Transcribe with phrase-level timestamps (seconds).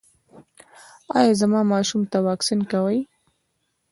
[1.17, 2.99] ایا زما ماشوم ته واکسین کوئ؟